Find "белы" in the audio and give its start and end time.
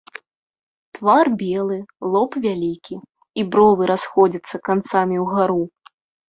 1.41-1.77